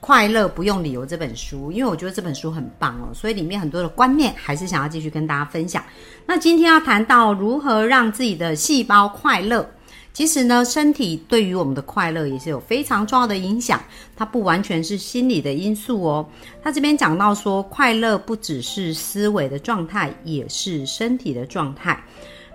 [0.00, 5.84] 快乐不用理由》这本书，因为我觉得这本书很棒哦，所以里面很多的观念还是想要继续跟大家分享。
[6.26, 9.68] 那今天要谈到如何让自己的细胞快乐，
[10.14, 13.78] 其实呢，身体对于我们的快乐也是有非常重要的影响。
[14.16, 16.26] 它不完全是心理的因素哦。
[16.62, 22.02] 他这边讲到说，快乐不只是思维的状态，也是身体的状态。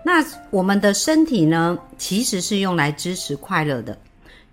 [0.03, 3.98] 那我们的身体呢，其实是用来支持快乐的。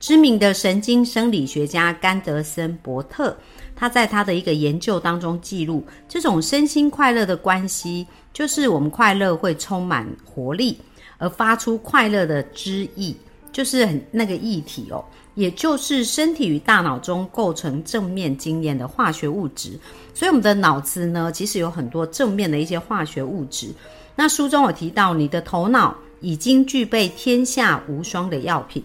[0.03, 3.37] 知名的神经生理学家甘德森伯特，
[3.77, 10.77] 他在他的一个研究当中记录，这种身心快乐的关系，就是我们快乐会充满活力，
[11.19, 13.17] 而发出快乐的知意，
[13.53, 15.05] 就是很那个液体哦，
[15.37, 19.79] 也就是身体与大脑中构成正面经验的化学物质。
[20.13, 23.73] 所以我们的脑子呢，其实有很多正面的一些化学物质。
[24.17, 28.83] 那书中有提到，你的头脑已经具备天下无双的药品。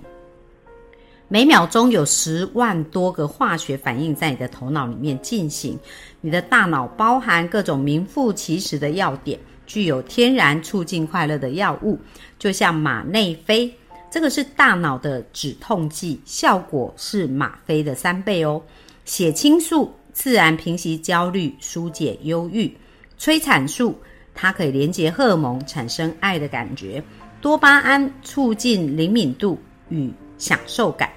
[1.29, 5.77] 每秒钟有十万多个化学反应在你的头脑里面进行，
[6.21, 11.99] 你的大脑包含各种名副其实的药点，具有天然促进快乐的药物，
[12.39, 13.69] 就像马内啡，
[14.09, 18.61] 这个是大脑的止痛剂，效果是吗啡的三倍哦。
[19.03, 22.71] 血清素自然平息焦虑，疏解忧郁；
[23.17, 23.93] 催产素
[24.33, 27.01] 它可以连接荷尔蒙，产生爱的感觉；
[27.41, 31.09] 多巴胺促进灵敏度与享受感。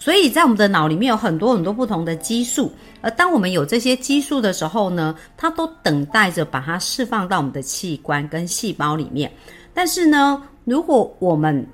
[0.00, 9.30] 所以在我们的脑里面有很多很多不同的激素，而当我们有这些激素的时候呢，它都等待着把它释放到我们的器官跟细胞里面。
[9.74, 11.64] 但是呢，如果我们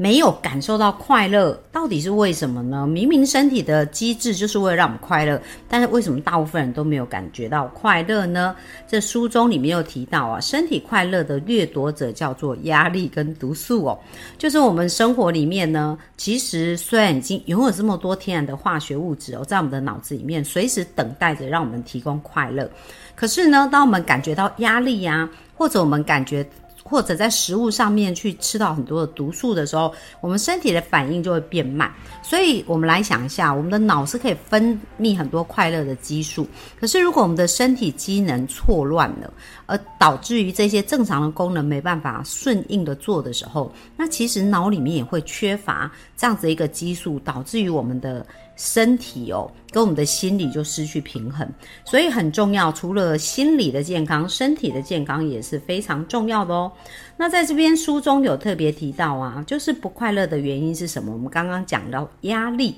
[0.00, 2.86] 没有感受到快乐，到底是为什么呢？
[2.86, 5.38] 明明身体的机制就是为了让我们快乐，
[5.68, 8.56] 但是为什么大部分人都没有感觉到快乐呢？
[8.88, 13.98] 这书中里面有提到啊，身体快乐的掠夺者叫做压力跟毒素哦，
[14.38, 22.66] 就是我们生活里面呢，其实虽然已经拥有这么多天然的化学物质哦，在我们的脑子里面随时等待着让我们提供快乐，
[23.14, 26.42] 可是呢，当我们感觉到压力呀，或者我们感觉。
[26.82, 31.92] 或者在食物上面去吃到很多的毒素的时候，我们身体的反应就会变慢。
[32.22, 36.46] 所以，我们来想一下，我们的脑是可以分泌很多快乐的激素。
[36.78, 39.32] 可是，如果我们的身体机能错乱了，
[39.66, 48.26] 而导致于这些正常的功能没办法顺应的做的时候，那其实脑里面也会缺乏这样子一个激素，导致于我们的。
[48.62, 51.48] 身体哦，跟我们的心理就失去平衡，
[51.82, 52.70] 所以很重要。
[52.70, 56.70] 除了心理的健康，身体的健康也是非常重要的哦。
[57.16, 61.10] 那在这边书中有特别提到啊，就是不快乐的原因是什么？
[61.10, 62.76] 我们刚刚讲到压力，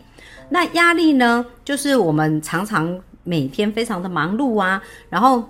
[0.48, 5.44] 那压力呢，就是我们常常每天非常的忙碌啊，然后。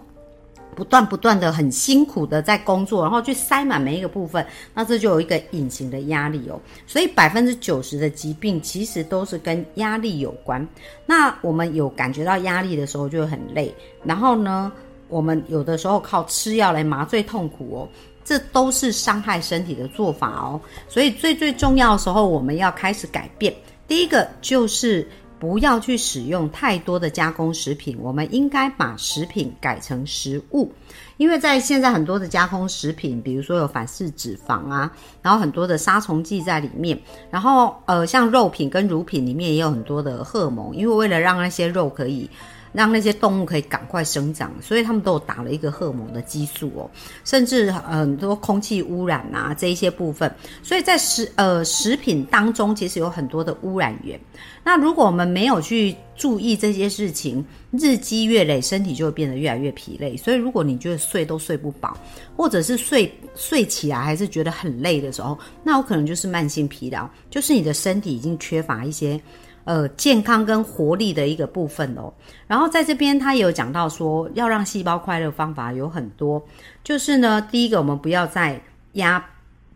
[0.75, 4.45] 不断不断的很辛苦的在工作，然后去塞满每一个部分，
[4.75, 6.59] 那这就有一个隐形的压力哦。
[6.87, 10.67] 所以百分之九十的疾病其实都是跟压力有关。
[11.05, 14.73] 那我们有感觉到压力的时候就会很累，然后呢，
[15.09, 17.89] 我们有的时候靠吃药来麻醉痛苦哦，
[18.25, 20.61] 这都是伤害身体的做法哦。
[20.89, 23.55] 所以最最重要的时候，我们要开始改变。
[23.87, 25.07] 第一个就是。
[25.43, 30.71] 不要去使用太多的加工食品，我们应该把食品改成食物，
[31.17, 34.89] 因为在现在很多的加工食品，比如说有反式脂肪啊，
[35.21, 36.97] 然后很多的杀虫剂在里面，
[37.29, 42.31] 然后呃，像肉品跟乳品里面也有很多的荷尔蒙，因为为了让那些肉可以。
[42.73, 46.91] 让那些动物可以赶快生长，所以他们都有打了一个荷尔蒙的激素哦，
[47.25, 54.19] 甚至很多空气污染啊这一些部分，所以在食呃食品当中其实有很多的污染源。
[54.65, 60.17] 那如果我们没有去注意这些事情，日积月累，身体就会变得越来越疲累。
[60.17, 61.97] 所以如果你觉得睡都睡不饱，
[62.37, 69.21] 或者是睡睡起来还是觉得很累的时候，那有可能就是慢性疲劳，就是你的身体已经缺乏一些。
[69.65, 72.13] 呃，健康跟活力的一个部分哦。
[72.47, 76.43] 然后在这边，他也有讲到说，要让细胞快乐方法有很多。
[76.83, 78.61] 就是呢，第一个，我们不要再
[78.95, 79.25] 压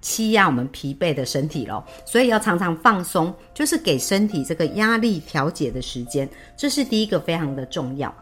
[0.00, 8.14] 欺压我们疲惫的身体了，所以要常常放松，就是给身体这个压力调节的时间，这是第一个非常的重要。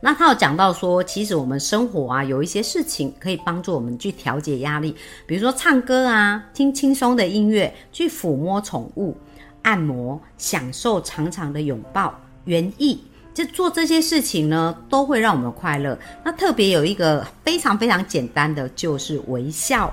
[0.00, 4.94] 那他有讲到说，其实我们生活啊，有一些事情可以帮助我们去调节压力，
[5.26, 9.16] 比如说唱歌啊，听轻松的音乐，去抚摸宠物。
[9.64, 13.00] 按摩，享受长长的拥抱，园艺，
[13.34, 15.98] 就做这些事情呢，都会让我们快乐。
[16.24, 19.92] 那特别有一个非常非常简单的，就是微笑。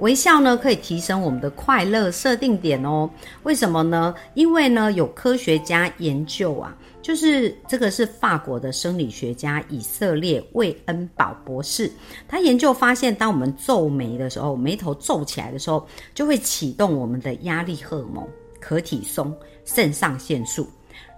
[0.00, 3.08] 微笑呢，可以提升我们的快乐设定点哦。
[3.44, 4.14] 为什么呢？
[4.34, 11.90] 因为呢，有科学家研究啊，就是这个是法国的生理学家以色列魏恩堡博士，
[12.28, 18.26] 他研究发现，当我们皱眉的时候，眉头皱起来的时候，就会启动我们的压力荷尔蒙
[18.62, 20.66] 可体松、肾上腺素。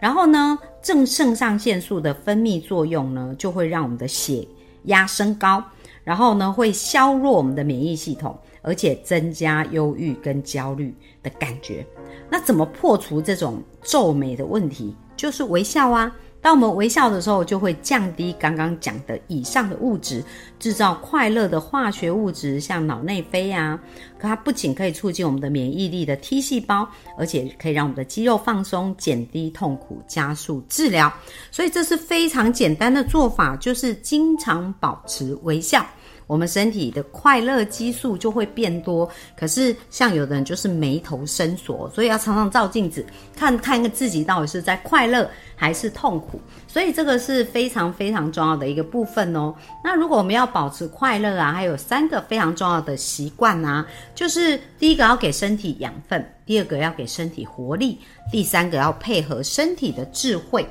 [0.01, 4.47] 然后呢，正肾上腺素的分泌作用呢，就会让我们的血
[4.85, 5.63] 压升高，
[6.03, 11.87] 然后呢，会削弱我们的免疫系统，而且增加忧郁跟焦虑的感觉。
[12.31, 14.97] 那怎么破除这种皱眉的问题？
[15.17, 16.15] 就是微笑啊。
[16.45, 20.23] 当我们微笑的时候，就会降低刚刚讲的以上的物质，
[20.59, 23.81] 制造快乐的化学物质，像脑内啡啊。
[24.19, 26.87] 可它不仅可以促进我们的免疫力的 T 细胞，
[27.17, 31.11] 而且可以让我们的肌肉放松，减低痛苦，加速治疗。
[31.51, 35.87] 所以这是非常简单的做法，就是经常保持微笑。
[36.27, 43.05] 我们身体的快乐激素就会变多，可是像有的人就是眉头深锁，所以要常常照镜子，
[43.37, 46.41] 看看自己到底是在快乐还是痛苦。
[46.67, 49.55] 所以这个是非常非常重要的一个部分哦。
[49.83, 58.01] 那如果我们要保持快乐啊，还有三个非常重要的习惯啊，就是第一个要给身体养分，第二个要给身体活力，
[58.33, 60.67] 第三个要配合身体的智慧。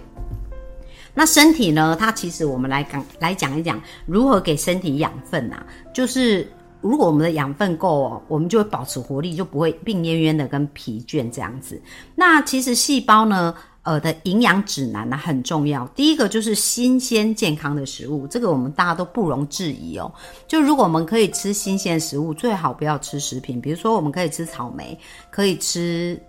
[1.15, 1.95] 那身体呢？
[2.00, 5.63] 它其实我们来讲来讲一讲如何给身体养分啊。
[5.94, 6.51] 就是
[6.81, 11.80] 如果我们的养分够哦，我们就会保持活力，就不会病恹恹的跟疲倦这样子。
[12.15, 15.86] 那其实细胞呢，呃的营养指南呢很重要。
[15.89, 20.12] 第一个就是新鲜健康的食物，这个我们大家都不容置疑哦。
[20.48, 24.98] 就如果我们可以吃新鲜食物，最好不要吃食品，比如说我们可以吃草莓，
[25.30, 26.19] 可以吃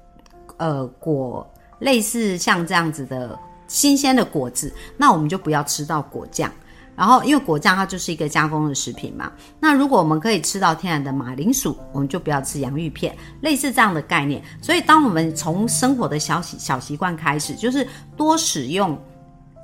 [0.59, 3.39] 呃果，类似像这样子的。
[3.75, 6.49] 新鲜的果子，那我们就不要吃到果酱。
[6.97, 9.33] 然后，因为果酱它就是一个加工的食品嘛。
[9.59, 13.17] 那如果我们可以吃到天然的马铃薯，我们就不要吃洋芋片。
[13.41, 14.41] 类似这样的概念。
[14.63, 17.85] 所以，当我们从生活的小习小习惯开始，就是
[18.17, 18.97] 多使用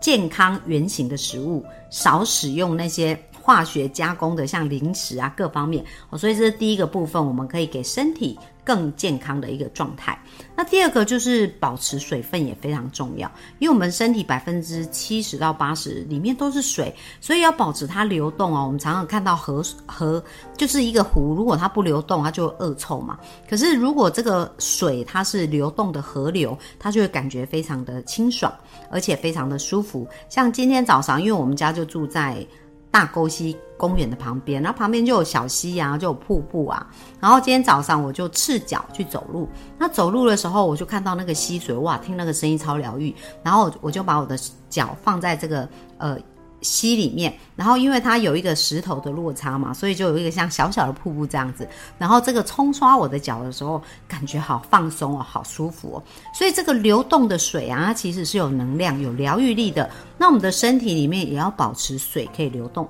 [0.02, 5.84] 健康原型的食物，少使用那些化学加工的，像零食啊各方面。
[6.18, 8.36] 所以这是第一个部分，我们可以给身体。
[8.70, 10.16] 更健康的一个状态。
[10.54, 13.28] 那第二个就是保持水分也非常重要，
[13.58, 18.64] 因为我们身体百分之七十到八十里面都是水，所以要保持它流动哦。
[18.66, 20.22] 我们常常看到河河
[20.56, 23.18] 就是一个湖，如果它不流动，它就会恶臭嘛。
[23.48, 28.52] 可是如果这个水它是流动的河流，它就会感觉非常的清爽，
[28.88, 30.06] 而且非常的舒服。
[30.28, 32.46] 像今天早上，因为我们家就住在。
[32.90, 36.86] 大沟溪公园的旁边，然后旁边就有小溪啊，就有瀑布啊。
[37.20, 39.48] 然后今天早上我就赤脚去走路，
[39.78, 43.14] 那走路的时候我就看到那个溪水，哇，听那个声音超疗愈。
[43.42, 44.36] 然后我就把我的
[44.68, 46.18] 脚放在这个呃
[46.62, 51.68] 溪里面，然后因为它有一个石头的落差嘛，所以就有一个像小小的瀑布这样子。
[51.98, 56.02] 然后这个冲刷我的脚的时候，感觉好放松哦，好舒服哦。
[56.34, 59.88] 所以这个流动的水啊，它其实是有能量、有疗愈力的。
[60.18, 62.88] 那我们的身体里面也要保持水可以流动。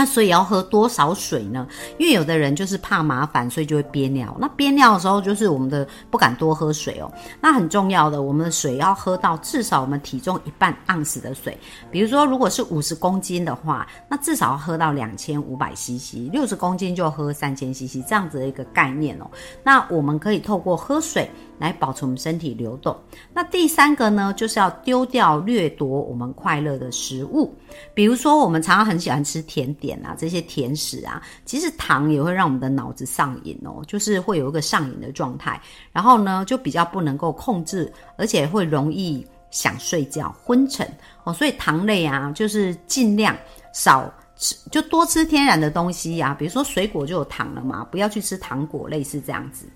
[0.00, 1.68] 那所以要喝多少水呢？
[1.98, 4.34] 因为有的人就是怕麻烦，所以就会憋尿。
[4.40, 7.12] 那憋尿的时候，就是我们的不敢多喝水哦。
[7.38, 11.54] 那很重要的，我们的水要喝到至少我们体重一半盎司的水。
[11.90, 19.30] 比如说，如果是五十公斤的话，那至少要喝到两千五百 CC；六十公斤就喝三千 CC，这样子的一个概念哦。
[19.62, 21.28] 那我们可以透过喝水。
[21.60, 22.96] 来保持我们身体流动。
[23.34, 27.54] 那第三个呢，就是要丢掉掠夺我们快乐的食物，
[27.92, 35.60] 比如说我们常常很喜欢吃甜点啊，这些甜食啊，其实糖也会让我们的脑子上瘾哦，就是会有一个上瘾的状态。
[35.92, 40.86] 然后呢，就比较不能够控制，而且会容易想睡觉、昏沉
[41.24, 41.32] 哦。
[41.32, 43.36] 所以糖类啊，就是尽量
[43.72, 44.12] 少。
[44.40, 49.66] 吃就多吃天然的东西呀，比如说水果就有糖了嘛，不要去吃糖果，类似这样子。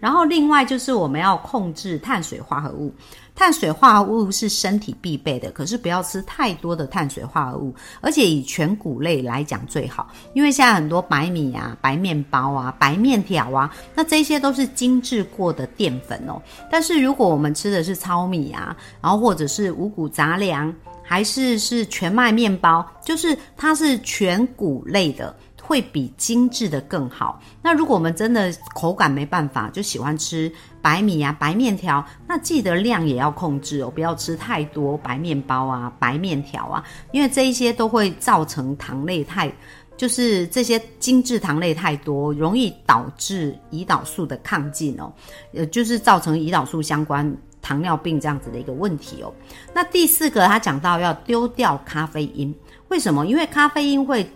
[0.00, 2.90] 然后另外就是我们要控制碳水化合物，
[3.34, 16.40] 碳水化合物是身体必备的，可是不要吃太多的碳水化合物，而且以全谷类来讲最好，因为现在很多白米啊、白面包啊、白面条啊，那这些都是精制过的淀粉哦。
[16.70, 20.74] 但是如果我们吃的是糙米啊，然后或者是五谷杂粮。
[21.04, 27.40] 还是是全麦面包，就是它是全谷类的，会比精致的更好。
[27.62, 30.50] 那如果我们真的口感没办法，就喜欢吃
[30.82, 36.82] 白米啊、白面条，那记得量也要控制哦，不要吃太多白面包啊、白面条啊，
[37.12, 39.50] 因为这一些都会造成糖类太，
[39.96, 45.12] 就是这些精致糖类太多，容易导致胰岛素的亢进哦，
[45.52, 47.34] 呃，就是造成胰岛素相关。
[47.64, 49.32] 糖尿病这样子的一个问题哦。
[49.72, 52.54] 那第四个，他讲到要丢掉咖啡因，
[52.88, 53.24] 为什么？
[53.26, 54.30] 因为咖啡因会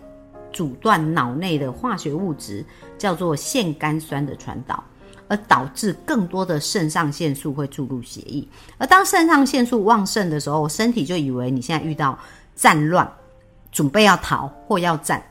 [0.51, 2.65] 阻断脑内的化学物质，
[2.97, 4.83] 叫做腺苷酸的传导，
[5.29, 8.43] 而导致更多的肾上腺素会注入血液。
[8.79, 12.19] 而当肾上腺素旺盛的时候，身体就以为你现在遇到
[12.57, 13.07] 战乱，
[13.71, 15.23] 准备要逃或要战。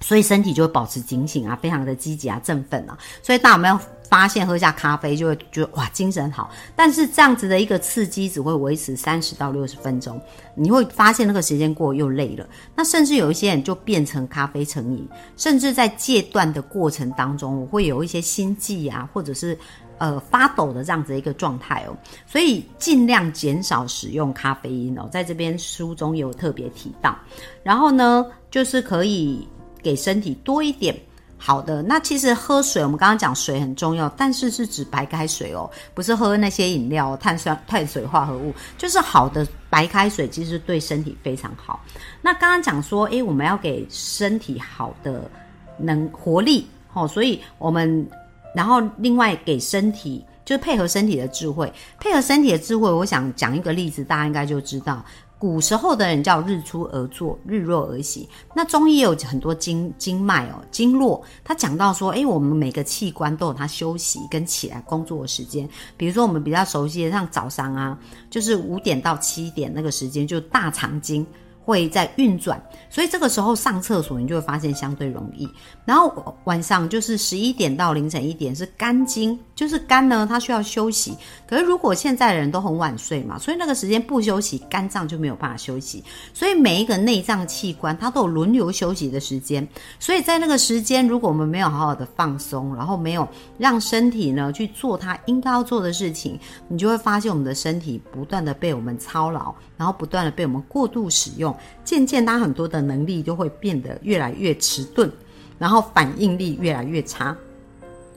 [0.00, 2.98] 所以身体就会保持警醒啊，非常的积极啊，振奋啊。
[3.22, 3.78] 所以大家有没有
[4.10, 6.50] 发现，喝下咖啡就会觉得哇，精神好？
[6.76, 10.20] 但是这样子的一个刺激只会维持三十到六十分钟，
[10.54, 12.46] 你会发现那个时间过又累了。
[12.76, 19.58] 那甚至有一些人就变成咖啡成瘾，甚至在戒断的过程当中，我会有一些心悸啊，或者是
[19.98, 21.96] 呃发抖的这样子一个状态哦。
[22.26, 27.16] 所以尽量减少使用咖啡因哦，在这边书中有特别提到。
[27.62, 29.48] 然后呢，就是可以。
[29.84, 30.98] 给身体多一点
[31.36, 41.84] 好的，那其实喝水，我们刚刚讲水很重要，但是是指白开水哦，不是喝那些饮料、碳酸、碳水化合物，就是好的白开水，其实对身体非常好。
[42.22, 45.30] 那刚刚讲说，诶，我们要给身体好的
[45.76, 48.08] 能活力，哦，所以我们
[48.54, 55.04] 然后另外给身体，就是配合身体的智慧，配合身体的智慧，我想讲一个例子，大家应该就知道。
[55.44, 58.26] 古时候的人叫日出而作，日落而息。
[58.54, 65.68] 那中医有很多经经脉哦，经络，他讲到说，诶，我们每个器官都有它休息跟起来工作的时间。
[65.98, 67.98] 比如说我们比较熟悉的，像早上啊，
[68.30, 71.26] 就是五点到七点那个时间，就大肠经。
[71.64, 75.48] 会在运转，所以这个时候上厕所你就会发现相对容易。
[75.86, 81.16] 然后晚上就是十一点到凌晨一点是肝经，就是肝呢它需要休息。
[81.46, 86.04] 可是如果现在的人都很晚睡嘛，所以那个时间不休息，肝脏就没有办法休息。
[86.34, 89.66] 所以每一个内脏器官它都有轮流休息的时间。
[89.98, 101.54] 所以在那个时间，如果我们没有好好的放松，然后没有让身体呢去做它应该要做的事情，你就会发现我们的身体不断的被我们操劳，然后不断的被我们过度使用。
[101.84, 105.10] 渐渐，他很多的能力就会变得越来越迟钝，
[105.58, 107.36] 然后反应力越来越差。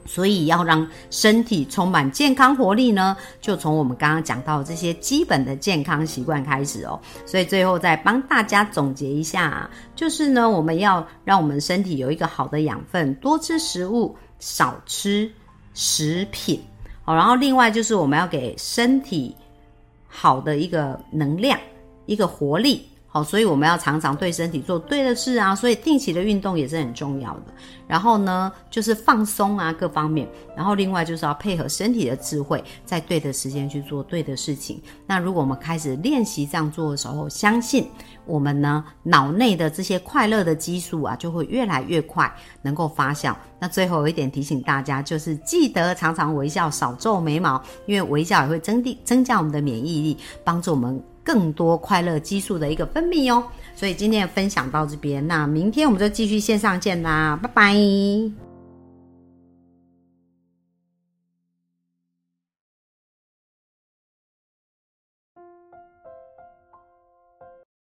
[0.10, 6.98] 所以，要让身体充满健康活力呢，就从我们刚刚讲到这些基本的健康习惯开始哦。
[7.26, 15.30] 所以，最后再帮大家总结一下，就是呢，我们要让我们身体有一个好的养分，多吃食物，少吃
[15.74, 16.64] 食品。
[17.04, 19.36] 好，然后另外就是我们要给身体
[20.08, 21.60] 好的一个能量。
[22.08, 22.88] 一个活力，
[23.24, 27.44] 所以我们要常常对身体做对的事啊，所以定期的运动也是很重要的。
[27.88, 30.28] 然后呢，就是放松啊，各方面。
[30.56, 34.82] 然后另外就是要配合身体的智慧，在对的时间去做对的事情。
[35.06, 37.90] 那如果我们开始练习这样做的时候，相信
[38.26, 42.30] 我们呢，脑内的这些快乐的激素啊，就会越来越快
[42.62, 43.34] 能够发酵。
[43.60, 51.02] 那最后一点提醒大家，就是记得常常微笑，少皱眉毛，因为微笑也会增地增加我们的免疫力，帮助我们。
[51.28, 53.44] 更多快乐激素的一个分泌哦，
[53.76, 58.47] 所以今天分享到这边，那明天我们就继续线上见啦，拜拜。